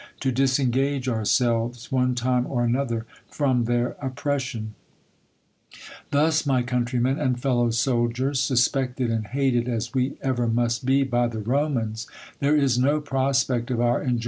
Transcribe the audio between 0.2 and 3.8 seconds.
disengage ourselves, one time or another, from